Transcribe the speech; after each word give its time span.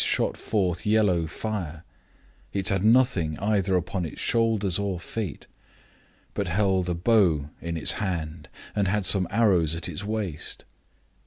51 0.03 0.13
shot 0.17 0.35
forth 0.37 0.83
yellow 0.83 1.27
fire: 1.27 1.83
it 2.53 2.69
had 2.69 2.83
nothing 2.83 3.37
either 3.37 3.75
upon 3.75 4.03
its 4.03 4.19
shoulders 4.19 4.79
or 4.79 4.99
feet; 4.99 5.45
but 6.33 6.47
held 6.47 6.89
a 6.89 6.95
bow 6.95 7.51
in 7.61 7.77
its 7.77 7.91
hand 7.91 8.49
and 8.75 8.87
had 8.87 9.05
some 9.05 9.27
arrows 9.29 9.75
at 9.75 9.87
its 9.87 10.03
waist. 10.03 10.65